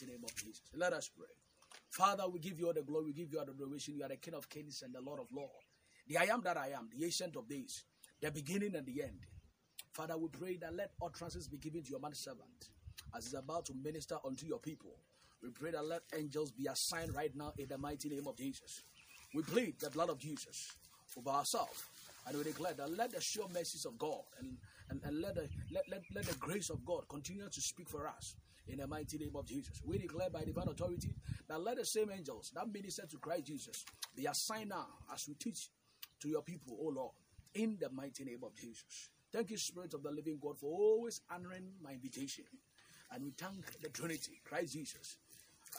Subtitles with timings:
[0.00, 0.62] mighty name of Jesus.
[0.74, 1.26] Let us pray.
[1.90, 3.94] Father, we give you all the glory, we give you all the adoration.
[3.96, 5.50] You are the King of kings and the Lord of lords.
[6.08, 7.84] The I am that I am, the ancient of days,
[8.20, 9.26] the beginning and the end.
[9.92, 12.70] Father, we pray that let utterances be given to your man servant
[13.16, 14.94] as he's about to minister unto your people.
[15.42, 18.82] We pray that let angels be assigned right now in the mighty name of Jesus.
[19.34, 20.72] We plead the blood of Jesus
[21.16, 21.82] over ourselves.
[22.26, 24.56] And we declare that let the sure mercies of God and,
[24.90, 28.06] and, and let, the, let, let, let the grace of God continue to speak for
[28.06, 28.36] us
[28.70, 29.80] in the mighty name of Jesus.
[29.84, 31.14] We declare by divine authority
[31.48, 33.84] that let the same angels that minister to Christ Jesus
[34.16, 35.68] be assigned now as we teach
[36.20, 37.12] to your people, oh Lord,
[37.54, 39.10] in the mighty name of Jesus.
[39.32, 42.44] Thank you, Spirit of the living God, for always honoring my invitation.
[43.12, 45.16] And we thank the Trinity, Christ Jesus,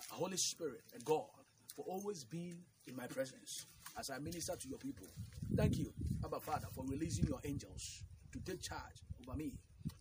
[0.10, 1.28] Holy Spirit, and God,
[1.76, 3.66] for always being in my presence
[3.98, 5.08] as I minister to your people.
[5.56, 8.04] Thank you, Abba Father, for releasing your angels
[8.34, 9.54] to take charge over me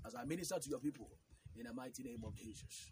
[0.07, 1.09] as I minister to your people
[1.57, 2.91] in the mighty name of Jesus.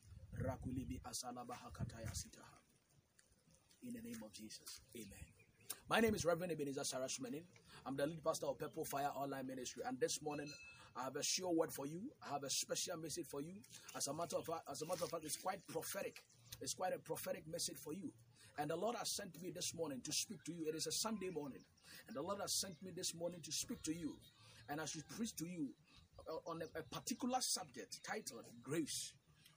[3.83, 4.81] In the name of Jesus.
[4.97, 5.25] Amen.
[5.89, 7.43] My name is Reverend Ebenezer Sarashmanin.
[7.87, 9.83] I'm the lead pastor of Purple Fire Online Ministry.
[9.87, 10.49] And this morning,
[10.97, 12.11] I have a sure word for you.
[12.29, 13.55] I have a special message for you.
[13.97, 16.23] As a matter of fact, as a matter of fact, it's quite prophetic.
[16.61, 18.13] It's quite a prophetic message for you.
[18.59, 20.67] And the Lord has sent me this morning to speak to you.
[20.69, 21.61] It is a Sunday morning.
[22.09, 24.17] And the Lord has sent me this morning to speak to you.
[24.69, 25.69] And I should preach to you
[26.47, 29.13] on a, a particular subject titled Grace.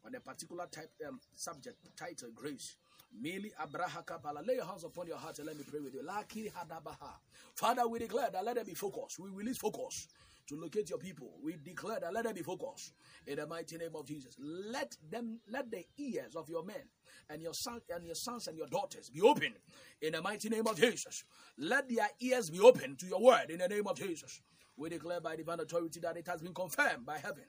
[0.06, 2.78] On a particular type um, subject titled Grace.
[3.20, 4.48] Merely Abrahakabala.
[4.48, 6.02] Lay your hands upon your heart and let me pray with you.
[6.02, 7.12] Laki Hadabaha.
[7.56, 9.20] Father, we declare that let there be focus.
[9.20, 10.08] We release focus
[10.48, 11.32] to locate your people.
[11.44, 12.94] We declare that let them be focused
[13.28, 14.36] in the mighty name of Jesus.
[14.40, 16.84] Let them let the ears of your men
[17.30, 19.54] and your sons and your sons and your daughters be open
[20.02, 21.24] in the mighty name of Jesus.
[21.58, 24.42] Let their ears be open to your word in the name of Jesus.
[24.82, 27.44] We declare by divine authority that it has been confirmed by heaven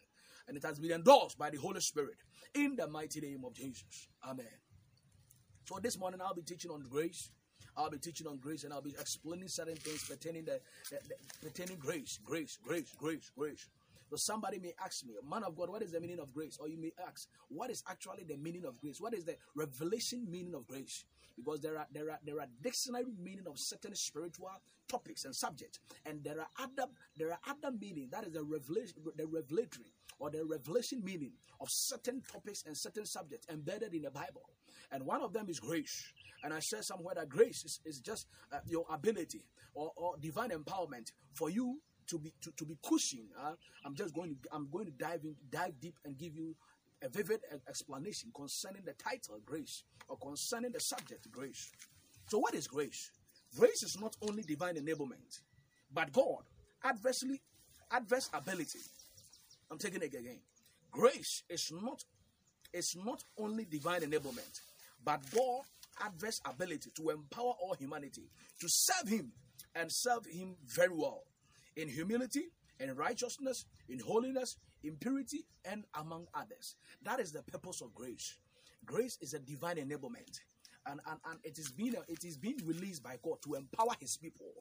[0.46, 2.16] and it has been endorsed by the Holy Spirit
[2.54, 4.08] in the mighty name of Jesus.
[4.28, 4.44] Amen.
[5.64, 7.30] So this morning I'll be teaching on grace.
[7.74, 11.48] I'll be teaching on grace and I'll be explaining certain things pertaining the, the, the
[11.48, 13.66] pertaining grace, grace, grace, grace, grace.
[14.10, 16.58] So somebody may ask me, a man of God, what is the meaning of grace?
[16.60, 19.00] Or you may ask, what is actually the meaning of grace?
[19.00, 21.06] What is the revelation meaning of grace?
[21.36, 24.50] Because there are there are there are dictionary meaning of certain spiritual
[24.88, 28.96] topics and subjects, and there are other there are other meaning that is the revelation
[29.16, 34.10] the revelatory or the revelation meaning of certain topics and certain subjects embedded in the
[34.10, 34.48] Bible.
[34.92, 36.04] And one of them is grace.
[36.44, 39.42] And I said somewhere that grace is, is just uh, your ability
[39.74, 43.28] or, or divine empowerment for you to be to, to be cushioned.
[43.40, 43.52] Uh,
[43.84, 46.54] I'm just going to I'm going to dive in dive deep and give you
[47.02, 51.70] a vivid explanation concerning the title grace or concerning the subject grace.
[52.28, 53.10] So what is grace?
[53.58, 55.40] Grace is not only divine enablement,
[55.92, 56.42] but God
[56.84, 57.40] adversely
[57.90, 58.80] adverse ability.
[59.70, 60.40] I'm taking it again.
[60.90, 62.02] Grace is not
[62.72, 64.60] is not only divine enablement,
[65.04, 65.62] but God
[66.04, 68.30] adverse ability to empower all humanity
[68.60, 69.32] to serve Him
[69.74, 71.22] and serve Him very well
[71.76, 72.44] in humility,
[72.80, 76.76] in righteousness, in holiness, in purity, and among others.
[77.02, 78.36] That is the purpose of grace.
[78.84, 80.40] Grace is a divine enablement.
[80.86, 84.16] And, and, and it is being it is being released by God to empower his
[84.16, 84.52] people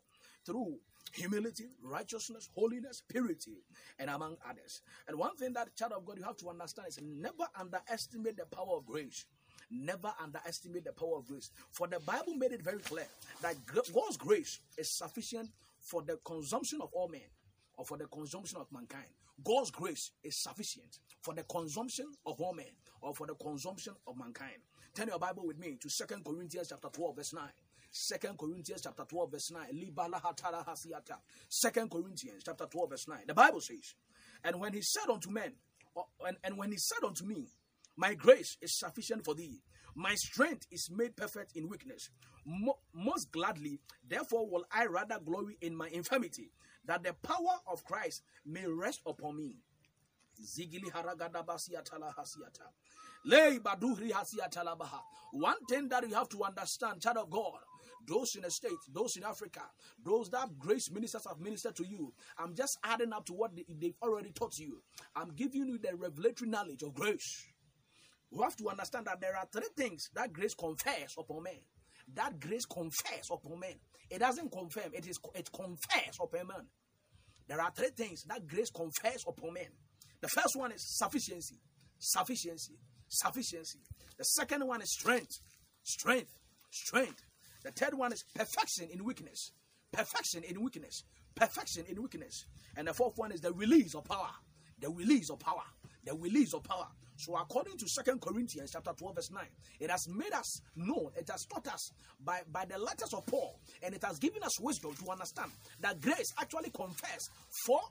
[0.45, 0.77] through
[1.13, 3.63] humility, righteousness, holiness, purity,
[3.97, 4.81] and among others.
[5.07, 8.45] And one thing that child of God you have to understand is never underestimate the
[8.45, 9.25] power of grace.
[9.71, 11.49] Never underestimate the power of grace.
[11.71, 13.07] For the Bible made it very clear
[13.41, 17.21] that God's grace is sufficient for the consumption of all men
[17.77, 19.07] or for the consumption of mankind.
[19.43, 22.71] God's grace is sufficient for the consumption of all men
[23.01, 24.57] or for the consumption of mankind.
[24.93, 27.43] Turn your Bible with me to Second Corinthians chapter 12, verse 9.
[27.91, 29.63] Second Corinthians chapter 12, verse 9.
[31.49, 33.19] Second Corinthians chapter 12, verse 9.
[33.27, 33.95] The Bible says,
[34.43, 35.53] And when he said unto men,
[36.25, 37.47] and, and when he said unto me,
[37.97, 39.61] My grace is sufficient for thee,
[39.95, 42.09] my strength is made perfect in weakness.
[42.45, 46.51] Mo- most gladly, therefore, will I rather glory in my infirmity,
[46.85, 49.57] that the power of Christ may rest upon me.
[50.41, 52.01] Zigili hasiata.
[55.31, 57.59] One thing that you have to understand, child of God,
[58.07, 59.61] those in the States, those in Africa,
[60.03, 62.13] those that grace ministers have ministered to you.
[62.37, 64.81] I'm just adding up to what they've already taught you.
[65.15, 67.45] I'm giving you the revelatory knowledge of grace.
[68.31, 71.59] You have to understand that there are three things that grace confers upon men.
[72.15, 73.75] That grace confers upon men.
[74.09, 76.67] It doesn't confirm, it is it confers upon men.
[77.47, 79.67] There are three things that grace confers upon men.
[80.21, 81.59] The first one is sufficiency,
[81.97, 82.77] sufficiency,
[83.09, 83.79] sufficiency.
[84.17, 85.39] The second one is strength,
[85.83, 86.31] strength,
[86.69, 87.23] strength.
[87.63, 89.51] The third one is perfection in weakness,
[89.91, 91.03] perfection in weakness,
[91.35, 92.45] perfection in weakness.
[92.75, 94.31] And the fourth one is the release of power,
[94.79, 95.63] the release of power,
[96.05, 96.87] the release of power.
[97.21, 99.43] So, according to Second Corinthians chapter 12, verse 9,
[99.79, 103.59] it has made us know, it has taught us by, by the letters of Paul,
[103.83, 105.51] and it has given us wisdom to understand
[105.81, 107.29] that grace actually confers
[107.67, 107.81] four,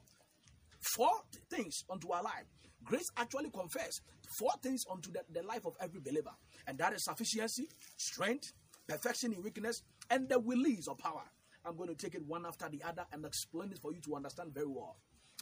[0.97, 1.13] four
[1.49, 2.43] things unto our life.
[2.83, 4.01] Grace actually confers
[4.37, 6.33] four things unto the, the life of every believer,
[6.67, 7.69] and that is sufficiency,
[7.99, 8.53] strength,
[8.89, 11.23] perfection in weakness, and the release of power.
[11.65, 14.17] I'm going to take it one after the other and explain it for you to
[14.17, 14.97] understand very well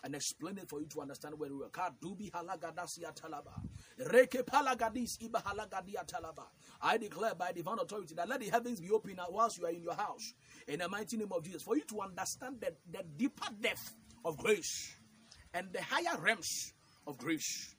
[0.05, 1.69] and explain it for you to understand where we are.
[1.69, 3.53] Kadubi halagadasia talaba.
[3.99, 5.43] Reke iba
[6.07, 6.45] talaba.
[6.81, 9.83] I declare by divine authority that let the heavens be open whilst you are in
[9.83, 10.35] your house.
[10.67, 11.63] In the mighty name of Jesus.
[11.63, 14.93] For you to understand the, the deeper depth of grace
[15.55, 16.73] and the higher realms
[17.07, 17.75] of grace.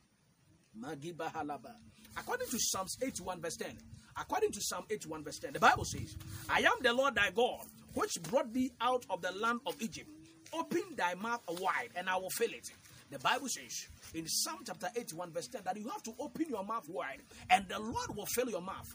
[0.78, 1.74] Magiba halaba.
[2.18, 3.78] According to Psalms 81 verse 10.
[4.20, 5.54] According to Psalm 81 verse 10.
[5.54, 6.16] The Bible says,
[6.50, 10.10] I am the Lord thy God, which brought thee out of the land of Egypt
[10.54, 12.70] Open thy mouth wide and I will fill it.
[13.12, 16.64] The Bible says in Psalm chapter 81, verse 10, that you have to open your
[16.64, 18.88] mouth wide and the Lord will fill your mouth.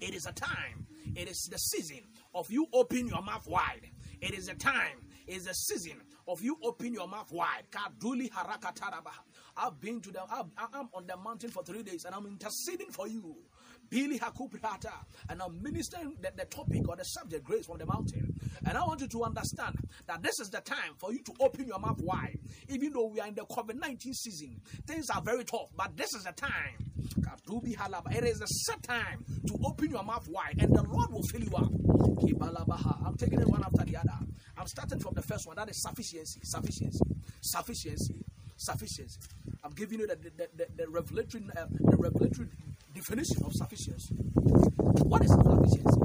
[0.00, 0.86] It is a time,
[1.16, 2.04] it is the season
[2.34, 3.90] of you open your mouth wide.
[4.20, 7.64] It is a time, it is a season of you open your mouth wide.
[9.56, 13.08] I've been to the, I'm on the mountain for three days and I'm interceding for
[13.08, 13.36] you.
[13.90, 14.92] Billy Hakupihata,
[15.28, 18.34] and I'm ministering the, the topic or the subject, grace from the mountain.
[18.66, 21.66] And I want you to understand that this is the time for you to open
[21.66, 22.38] your mouth wide.
[22.68, 26.14] Even though we are in the COVID 19 season, things are very tough, but this
[26.14, 26.88] is the time.
[27.50, 31.42] It is a set time to open your mouth wide, and the Lord will fill
[31.42, 31.70] you up.
[33.06, 34.18] I'm taking it one after the other.
[34.58, 37.00] I'm starting from the first one that is sufficiency, sufficiency,
[37.40, 38.16] sufficiency,
[38.56, 39.20] sufficiency.
[39.64, 42.48] I'm giving you the, the, the, the revelatory, uh, the revelatory
[42.98, 44.14] definition of sufficiency.
[45.06, 46.02] What is sufficiency?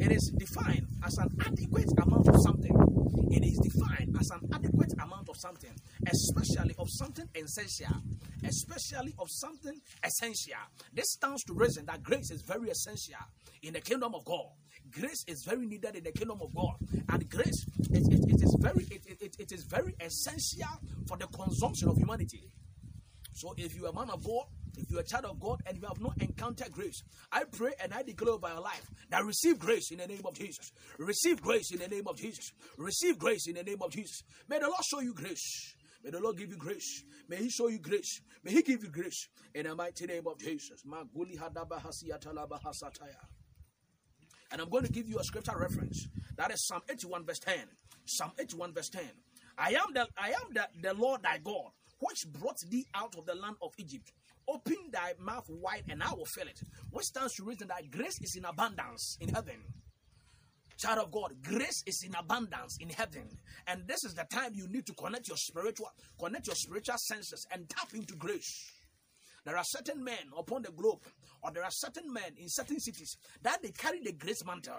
[0.00, 2.72] It is defined as an adequate amount of something.
[3.30, 5.74] It is defined as an adequate amount of something,
[6.08, 8.00] especially of something essential,
[8.44, 10.64] especially of something essential.
[10.94, 13.24] This stands to reason that grace is very essential
[13.62, 14.48] in the kingdom of God.
[14.90, 16.76] Grace is very needed in the kingdom of God,
[17.10, 21.26] and grace it, it, it is very it, it, it is very essential for the
[21.26, 22.50] consumption of humanity.
[23.34, 24.44] So, if you are a man of God,
[24.76, 27.92] if you're a child of God and you have not encountered grace, I pray and
[27.92, 30.72] I declare by your life that receive grace in the name of Jesus.
[30.98, 32.52] Receive grace in the name of Jesus.
[32.78, 34.22] Receive grace in the name of Jesus.
[34.48, 35.74] May the Lord show you grace.
[36.02, 37.04] May the Lord give you grace.
[37.28, 38.20] May He show you grace.
[38.42, 40.82] May He give you grace in the mighty name of Jesus.
[40.84, 40.94] And
[44.60, 46.08] I'm going to give you a scripture reference.
[46.36, 47.54] That is Psalm 81, verse 10.
[48.04, 49.02] Psalm 81, verse 10.
[49.58, 51.70] I am the I am the, the Lord thy God,
[52.00, 54.12] which brought thee out of the land of Egypt
[54.48, 56.60] Open thy mouth wide and I will fill it.
[56.90, 59.62] What stands to reason that grace is in abundance in heaven?
[60.78, 63.28] Child of God, grace is in abundance in heaven.
[63.66, 67.46] And this is the time you need to connect your spiritual, connect your spiritual senses
[67.52, 68.70] and tap into grace.
[69.44, 71.02] There are certain men upon the globe,
[71.42, 74.74] or there are certain men in certain cities that they carry the grace mantle.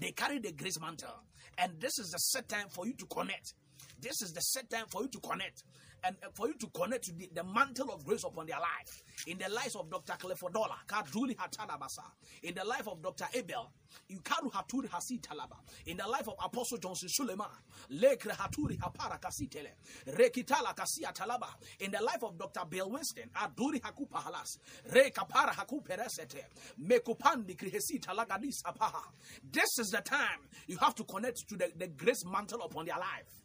[0.00, 1.22] They carry the grace mantle.
[1.58, 3.54] And this is the set time for you to connect.
[4.00, 5.62] This is the set time for you to connect
[6.06, 9.02] and for you to connect to the, the mantle of grace upon their life.
[9.26, 10.12] In the lives of Dr.
[10.14, 12.04] Clefodola, Kaduli Hatanabasa,
[12.42, 13.26] in the life of Dr.
[13.34, 13.70] Abel,
[14.10, 15.56] Yukaru Haturi Hasi Talaba,
[15.86, 17.46] in the life of Apostle Johnson Suleman,
[17.92, 19.70] Lekre Haturi Hapara Kasitele,
[20.08, 21.48] Rekitala Kasia Talaba,
[21.80, 22.62] in the life of Dr.
[22.68, 24.58] Bill Winston, Aduri Hakupa Halas,
[24.90, 26.42] Rekapara Hakuperesete,
[26.82, 29.02] Mekupandi Krihesi Talagadis Apaha.
[29.50, 32.96] This is the time you have to connect to the, the grace mantle upon their
[32.98, 33.42] life.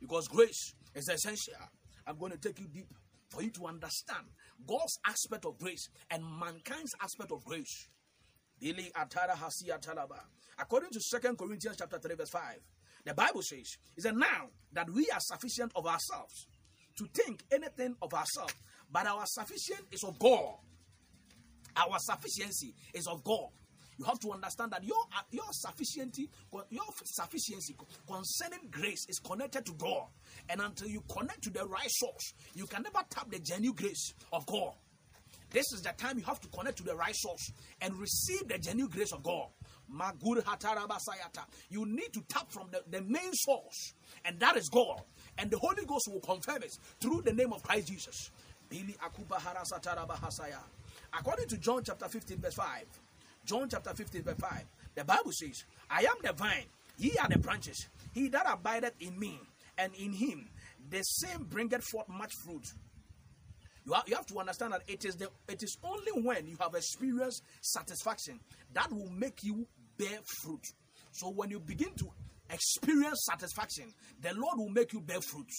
[0.00, 1.54] Because grace is essential.
[2.06, 2.92] I'm going to take you deep
[3.28, 4.24] for you to understand
[4.66, 7.88] God's aspect of grace and mankind's aspect of grace.
[10.58, 12.42] According to Second Corinthians chapter 3, verse 5,
[13.04, 16.46] the Bible says, is that now that we are sufficient of ourselves
[16.96, 18.54] to think anything of ourselves,
[18.90, 20.54] but our sufficient is of God.
[21.76, 23.48] Our sufficiency is of God.
[23.98, 26.28] You have to understand that your uh, your sufficiency,
[26.70, 30.06] your sufficiency concerning grace is connected to God.
[30.48, 34.14] And until you connect to the right source, you can never tap the genuine grace
[34.32, 34.72] of God.
[35.50, 38.58] This is the time you have to connect to the right source and receive the
[38.58, 39.46] genuine grace of God.
[41.70, 45.02] You need to tap from the, the main source, and that is God.
[45.38, 48.30] And the Holy Ghost will confirm it through the name of Christ Jesus.
[51.16, 52.84] According to John chapter 15, verse 5.
[53.44, 54.64] John chapter 15, verse 5.
[54.94, 56.66] The Bible says, I am the vine,
[56.98, 57.88] ye are the branches.
[58.12, 59.40] He that abideth in me,
[59.76, 60.48] and in him,
[60.90, 62.72] the same bringeth forth much fruit.
[63.86, 66.56] You have, you have to understand that it is the it is only when you
[66.58, 68.40] have experienced satisfaction
[68.72, 69.66] that will make you
[69.98, 70.64] bear fruit.
[71.12, 72.10] So when you begin to
[72.50, 75.50] experience satisfaction, the Lord will make you bear fruit.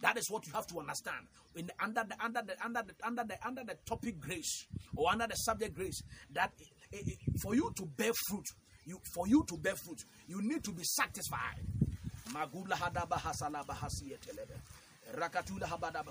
[0.00, 1.26] That is what you have to understand.
[1.56, 4.66] In under the under the under the under the under the topic grace
[4.96, 6.02] or under the subject grace,
[6.32, 6.52] that
[6.92, 8.46] Eh, eh, for you to bear fruit,
[8.86, 11.60] you for you to bear fruit, you need to be satisfied.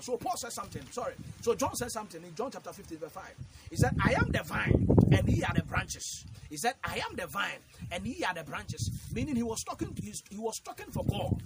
[0.00, 0.82] So Paul says something.
[0.90, 1.14] Sorry.
[1.42, 3.24] So John says something in John chapter 15, verse 5.
[3.70, 6.24] He said, I am the vine, and ye are the branches.
[6.50, 7.60] He said, I am the vine,
[7.92, 8.90] and ye are the branches.
[9.12, 11.40] Meaning he was talking to his, he was talking for God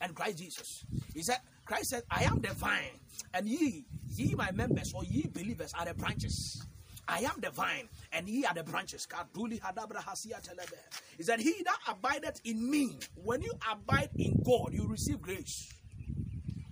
[0.00, 0.84] and Christ Jesus.
[1.14, 3.00] He said, Christ said, I am the vine,
[3.34, 6.64] and ye, ye my members, or ye believers are the branches.
[7.08, 9.06] I am the vine, and ye are the branches.
[11.16, 15.72] He said, He that abideth in me, when you abide in God, you receive grace.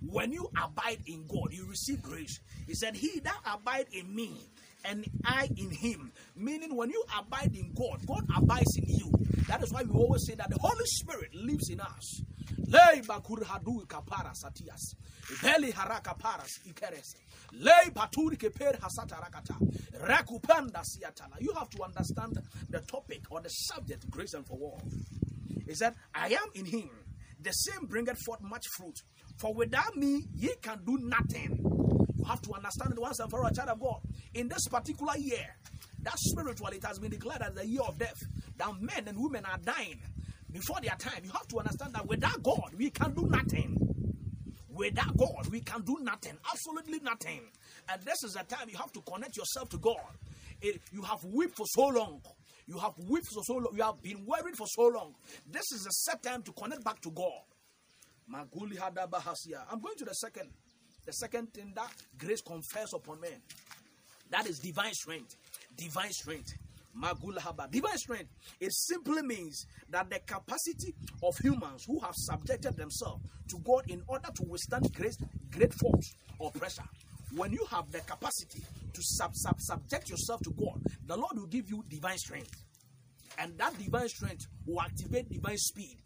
[0.07, 2.39] When you abide in God, you receive grace.
[2.67, 4.49] He said, He that abide in me,
[4.83, 6.11] and I in him.
[6.35, 9.11] Meaning, when you abide in God, God abides in you.
[9.47, 12.21] That is why we always say that the Holy Spirit lives in us.
[12.67, 14.95] Lei bakur hadu kapara satias.
[15.41, 17.15] Beli haraka paras ikeres.
[17.53, 19.55] Lei paturi keper hasata rakata.
[20.01, 21.39] Rakupanda siatala.
[21.39, 22.37] You have to understand
[22.69, 24.81] the topic or the subject, grace and for all.
[25.67, 26.89] Is that I am in him.
[27.39, 28.97] The same bringeth forth much fruit.
[29.37, 31.59] For without me, ye can do nothing.
[32.17, 34.01] You have to understand it once and for all, child of God.
[34.33, 35.55] In this particular year,
[36.01, 38.19] that spiritually it has been declared as the year of death.
[38.57, 40.01] That men and women are dying
[40.55, 41.21] before their time.
[41.25, 43.77] You have to understand that without God, we can do nothing.
[44.69, 46.37] Without God, we can do nothing.
[46.49, 47.41] Absolutely nothing.
[47.89, 49.99] And this is the time you have to connect yourself to God.
[50.61, 52.21] It, you have wept for so long.
[52.67, 53.73] You have wept for so long.
[53.75, 55.15] You have been worried for so long.
[55.51, 57.43] This is the set time to connect back to God.
[58.31, 60.49] Maguli I'm going to the second,
[61.05, 63.41] the second thing that grace confers upon men.
[64.31, 65.35] That is divine strength.
[65.75, 66.53] Divine strength.
[66.99, 67.69] Magulahaba.
[67.69, 68.29] Divine strength.
[68.59, 74.01] It simply means that the capacity of humans who have subjected themselves to God in
[74.07, 75.17] order to withstand great,
[75.51, 76.83] great force or pressure.
[77.35, 81.47] When you have the capacity to sub, sub, subject yourself to God, the Lord will
[81.47, 82.51] give you divine strength.
[83.37, 85.97] And that divine strength will activate divine speed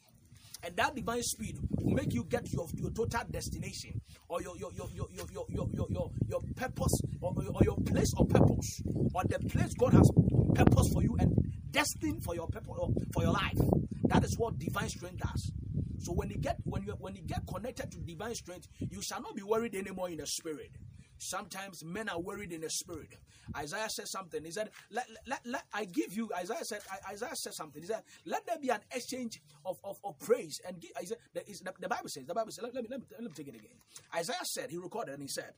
[0.64, 4.72] and that divine speed will make you get your, your total destination or your your
[4.74, 8.82] your your your your your, your, your, purpose or, or your place of purpose
[9.14, 10.10] or the place God has
[10.56, 11.36] purpose for you and
[11.72, 12.76] destined for your purpose
[13.14, 13.58] for your life.
[14.06, 15.52] That is what divine strength does.
[16.00, 19.22] So when you get when you when you get connected to divine strength, you shall
[19.22, 20.72] not be worried anymore in the spirit.
[21.20, 23.10] Sometimes men are worried in the spirit.
[23.56, 24.44] Isaiah said something.
[24.44, 27.82] He said, let, let, let, I give you, Isaiah said, Isaiah said something.
[27.82, 30.62] He said, let there be an exchange of, of, of praise.
[30.66, 33.06] And give, said, the, the, Bible says, the Bible says, let, let, me, let, me,
[33.12, 33.76] let me take it again.
[34.16, 35.52] Isaiah said, he recorded and he said,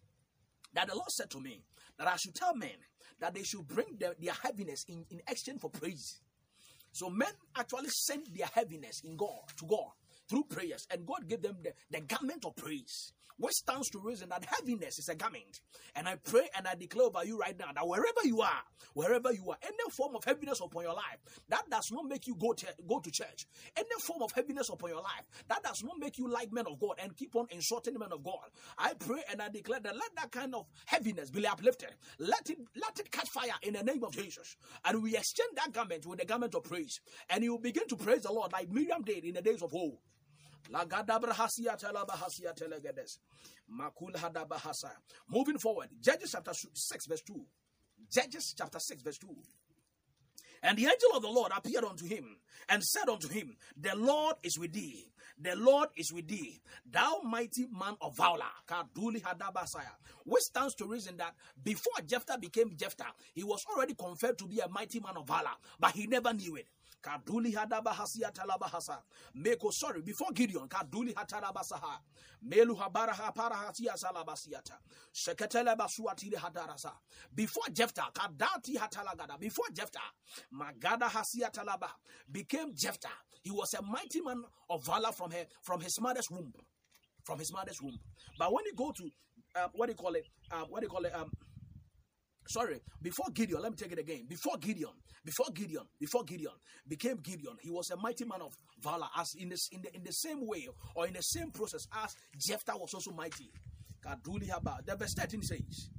[0.73, 1.63] that the Lord said to me
[1.99, 2.69] that I should tell men
[3.19, 6.21] that they should bring their, their heaviness in, in exchange for praise.
[6.91, 9.91] So men actually sent their heaviness in God to God
[10.27, 14.29] through prayers, and God gave them the, the garment of praise, which stands to reason
[14.29, 15.61] that heaviness is a garment.
[15.95, 19.31] And I pray and I declare over you right now that wherever you are, wherever
[19.33, 21.19] you are, any form of heaviness upon your life,
[21.49, 23.45] that does not make you go to, go to church.
[23.75, 26.79] Any form of heaviness upon your life, that does not make you like men of
[26.79, 28.49] God and keep on insulting men of God.
[28.77, 31.91] I pray and I declare that let that kind of heaviness be uplifted.
[32.19, 34.55] Let it let it catch fire in the name of Jesus.
[34.85, 36.99] And we exchange that garment with the garment of praise.
[37.29, 39.97] And you begin to praise the Lord like Miriam did in the days of old.
[45.29, 47.45] Moving forward, Judges chapter 6, verse 2.
[48.11, 49.27] Judges chapter 6, verse 2.
[50.63, 52.37] And the angel of the Lord appeared unto him
[52.69, 55.07] and said unto him, The Lord is with thee.
[55.39, 58.43] The Lord is with thee, thou mighty man of Valor.
[60.25, 64.59] Which stands to reason that before Jephthah became Jephthah, he was already confirmed to be
[64.59, 66.67] a mighty man of valor, but he never knew it.
[67.01, 69.01] Kaduli hadabahasia talabahasa.
[69.35, 71.99] Meko, sorry, before Gideon, Kaduli hatalabasaha.
[72.47, 74.77] Melu habaraha parahasia salabasiata.
[75.13, 76.91] Seketele basuatile hadarasa.
[77.33, 79.39] Before Jephthah, Kadati hatalagada.
[79.39, 79.99] Before Jephthah,
[80.53, 81.89] Magada hasia talaba
[82.31, 83.09] became Jephthah.
[83.43, 86.53] He was a mighty man of valor from her, from his mother's womb.
[87.23, 87.99] From his mother's womb.
[88.37, 89.09] But when you go to
[89.55, 90.25] uh, what do you call it?
[90.49, 91.13] Uh, what do you call it?
[91.13, 91.31] Um,
[92.47, 94.25] sorry, before Gideon, let me take it again.
[94.27, 94.91] Before Gideon,
[95.23, 96.53] before Gideon, before Gideon
[96.87, 100.03] became Gideon, he was a mighty man of valor, as in this in the in
[100.03, 103.51] the same way or in the same process as Jephthah was also mighty.
[104.03, 105.89] The verse 13 says,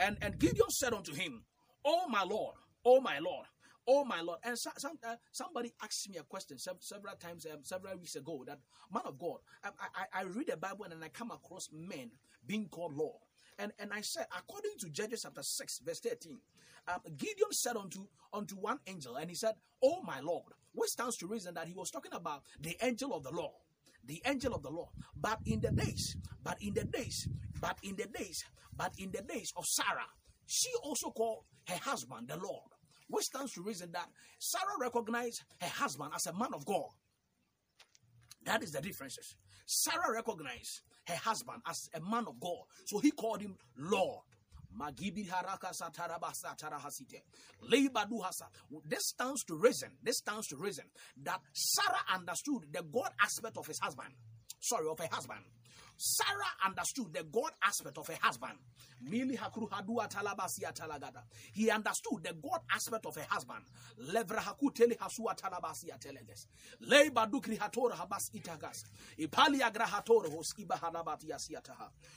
[0.00, 1.42] and and Gideon said unto him,
[1.84, 2.54] Oh my Lord,
[2.84, 3.46] oh my Lord,
[3.86, 4.38] oh my Lord.
[4.44, 8.44] And so, some, uh, somebody asked me a question several, times, um, several weeks ago,
[8.46, 8.58] that
[8.92, 12.10] man of God, I, I, I read the Bible and I come across men
[12.46, 13.20] being called Lord.
[13.60, 16.38] And, and I said, according to Judges chapter 6, verse 13,
[16.88, 21.16] um, Gideon said unto, unto one angel, and he said, Oh my Lord, which stands
[21.18, 23.52] to reason that he was talking about the angel of the Lord.
[24.04, 24.88] the angel of the Lord.
[25.20, 27.28] But in the days, but in the days,
[27.60, 28.44] but in the days,
[28.76, 30.08] but in the days of Sarah,
[30.46, 32.70] she also called her husband the Lord,
[33.08, 36.88] which stands to reason that Sarah recognized her husband as a man of God.
[38.44, 39.36] That is the differences.
[39.66, 44.24] Sarah recognized her husband as a man of God, so he called him Lord.
[44.78, 47.22] Magibi haraka satarabasa tarahasite.
[47.68, 48.46] Leibaduhasa.
[48.84, 49.90] This stands to reason.
[50.02, 50.84] This stands to reason
[51.24, 54.14] that Sarah understood the God aspect of his husband.
[54.60, 55.40] Sorry, of her husband.
[56.02, 58.54] Sarah understood the God aspect of her husband.
[59.02, 59.20] He
[61.70, 63.64] understood the God aspect of her husband.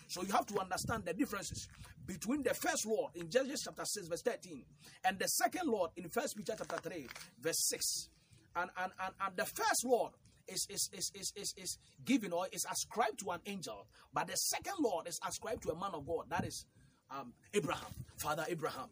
[0.08, 1.68] So you have to understand the differences
[2.06, 4.64] between the first Lord in Genesis chapter 6, verse 13,
[5.06, 7.08] and the second Lord in First Peter chapter 3,
[7.42, 8.10] verse 6.
[8.56, 10.14] And, and, and, and the first Lord
[10.48, 14.36] is, is, is, is, is, is given or is ascribed to an angel, but the
[14.36, 16.26] second Lord is ascribed to a man of God.
[16.30, 16.66] That is
[17.12, 18.90] um, Abraham, Father Abraham.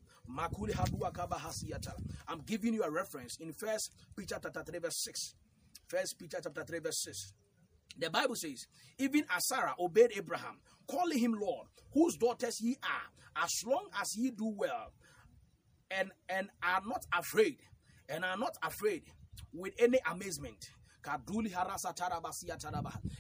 [2.28, 5.36] I'm giving you a reference in First Peter chapter 3, verse 6.
[5.88, 7.34] First Peter chapter 3, verse 6.
[7.98, 8.68] The Bible says,
[9.00, 14.16] even as Sarah obeyed Abraham, calling him Lord, whose daughters ye are, as long as
[14.16, 14.94] ye do well,
[15.90, 17.58] and and are not afraid,
[18.08, 19.04] and are not afraid
[19.54, 20.70] with any amazement.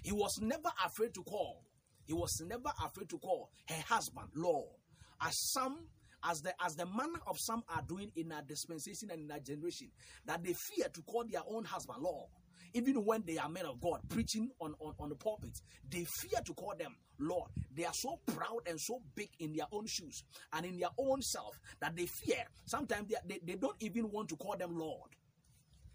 [0.03, 1.63] He was never afraid to call.
[2.05, 4.75] He was never afraid to call her husband Lord.
[5.21, 5.77] As some
[6.23, 9.39] as the as the manner of some are doing in our dispensation and in our
[9.39, 9.89] generation,
[10.25, 12.29] that they fear to call their own husband Lord.
[12.73, 15.51] Even when they are men of God preaching on, on, on the pulpit,
[15.89, 17.49] they fear to call them Lord.
[17.75, 20.23] They are so proud and so big in their own shoes
[20.53, 22.43] and in their own self that they fear.
[22.65, 25.09] Sometimes they, they, they don't even want to call them Lord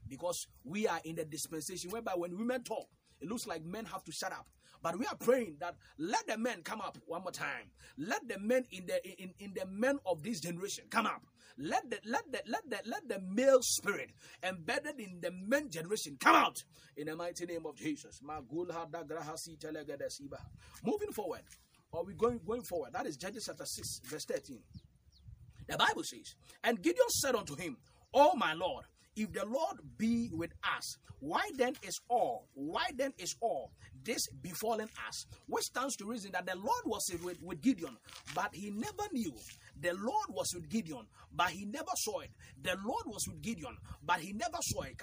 [0.09, 2.89] because we are in the dispensation whereby when women talk,
[3.21, 4.47] it looks like men have to shut up.
[4.83, 7.71] But we are praying that let the men come up one more time.
[7.97, 11.23] Let the men in the in, in the men of this generation come up.
[11.59, 14.11] Let the let the let the let the male spirit
[14.43, 16.63] embedded in the men generation come out
[16.97, 18.21] in the mighty name of Jesus.
[20.85, 21.41] Moving forward,
[21.93, 22.93] are we going going forward?
[22.93, 24.61] That is Judges chapter 6, verse 13.
[25.69, 27.79] The Bible says, And Gideon said unto him,
[28.13, 28.85] Oh my Lord,
[29.17, 33.73] if the Lord be with us, why then is all, why then is all
[34.05, 35.27] this befallen us?
[35.47, 37.97] Which stands to reason that the Lord was with, with Gideon,
[38.35, 39.33] but he never knew.
[39.81, 42.31] The Lord was with Gideon, but he never saw it.
[42.63, 45.01] The Lord was with Gideon, but he never saw it.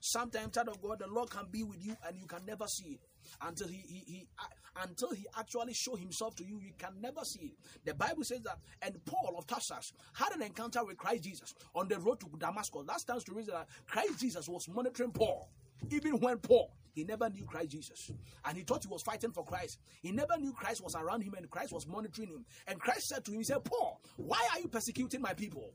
[0.00, 2.90] Sometimes, child of God, the Lord can be with you and you can never see
[2.92, 3.00] it
[3.42, 4.28] until he, he, he
[4.82, 7.56] until he actually show himself to you, you can never see it.
[7.84, 11.88] The Bible says that, and Paul of Tarsus had an encounter with Christ Jesus on
[11.88, 12.82] the road to Damascus.
[12.86, 15.50] That stands to reason that Christ Jesus was monitoring Paul,
[15.90, 18.10] even when Paul he never knew Christ Jesus.
[18.44, 19.78] And he thought he was fighting for Christ.
[20.02, 22.44] He never knew Christ was around him and Christ was monitoring him.
[22.66, 25.70] And Christ said to him, He said, Paul, why are you persecuting my people?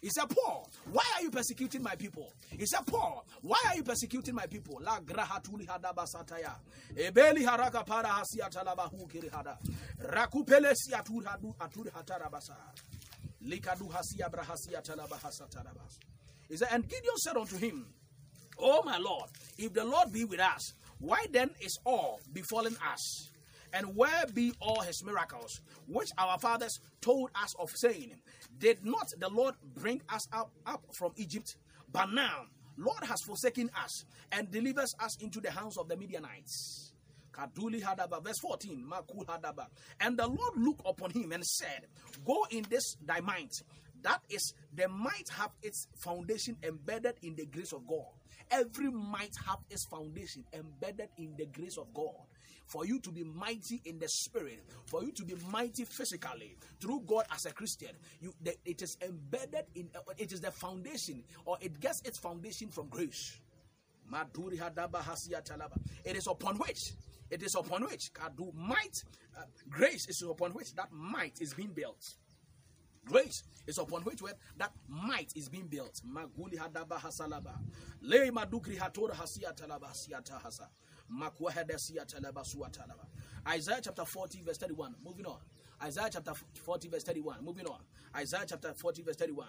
[0.00, 2.32] He said, Paul, why are you persecuting my people?
[2.56, 4.80] He said, Paul, why are you persecuting my people?
[4.80, 6.52] La grahatuli hadabasataya.
[6.94, 9.58] Ebeli haraka para hasia talabahu kirihada.
[10.00, 12.54] Rakupele si aturhadu atur hatarabasa.
[13.44, 15.98] Likadu hasia brahasia talabahasa tarabas.
[16.48, 17.84] He said, and Gideon said unto him,
[18.58, 23.30] Oh my Lord, if the Lord be with us, why then is all befallen us?
[23.72, 28.14] And where be all his miracles, which our fathers told us of, saying,
[28.58, 31.56] Did not the Lord bring us up, up from Egypt?
[31.92, 32.46] But now,
[32.78, 36.92] Lord has forsaken us and delivers us into the hands of the Midianites.
[37.32, 38.84] Kaduli Hadaba, verse 14.
[38.90, 39.66] Makul Hadaba.
[40.00, 41.86] And the Lord looked upon him and said,
[42.24, 43.52] Go in this thy might.
[44.02, 48.06] That is, the might have its foundation embedded in the grace of God.
[48.50, 52.14] Every might have its foundation embedded in the grace of God.
[52.66, 57.02] For you to be mighty in the spirit, for you to be mighty physically through
[57.06, 57.88] God as a Christian,
[58.20, 62.18] you the, it is embedded in uh, it is the foundation or it gets its
[62.18, 63.38] foundation from grace.
[66.04, 66.92] It is upon which?
[67.30, 68.10] It is upon which?
[68.36, 69.02] Do might
[69.36, 70.74] uh, grace is upon which?
[70.74, 72.16] That might is being built.
[73.08, 76.00] Grace is upon which word that might is being built.
[76.06, 77.58] Maguli hadaba hasalaba.
[78.02, 80.68] Le madukri hatora hasia talaba siata hasa.
[83.48, 84.94] Isaiah chapter 40, verse 31.
[85.02, 85.38] Moving on.
[85.82, 86.32] Isaiah chapter
[86.64, 87.36] 40, verse 31.
[87.42, 87.78] Moving on.
[88.14, 89.46] Isaiah chapter 40, verse 31.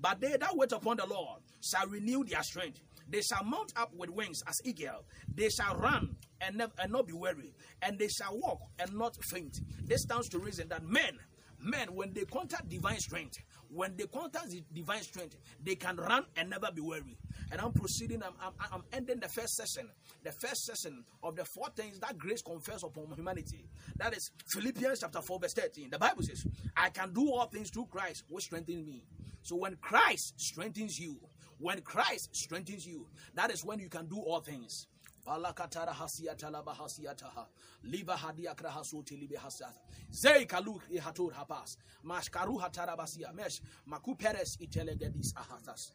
[0.00, 2.80] But they that wait upon the Lord shall renew their strength.
[3.08, 5.04] They shall mount up with wings as eagle.
[5.34, 7.52] They shall run and, never, and not be weary.
[7.82, 9.60] And they shall walk and not faint.
[9.84, 11.18] This stands to reason that men
[11.62, 16.24] Men, when they contact divine strength, when they contact the divine strength, they can run
[16.36, 17.16] and never be weary.
[17.50, 19.88] And I'm proceeding, I'm, I'm, I'm ending the first session,
[20.24, 23.68] the first session of the four things that grace confers upon humanity.
[23.96, 25.90] That is Philippians chapter 4, verse 13.
[25.90, 26.44] The Bible says,
[26.76, 29.04] I can do all things through Christ, which strengthens me.
[29.42, 31.18] So when Christ strengthens you,
[31.58, 34.88] when Christ strengthens you, that is when you can do all things.
[35.26, 37.46] Balakatara hasiata laba hasiataha.
[37.82, 39.80] Liba hadia krahasuti libe hasata.
[40.10, 41.78] Zei kalu hatur hapas.
[42.04, 43.32] Mashkaru hatarabasia.
[43.32, 45.92] Mesh Makuperes itelegedis ahatas.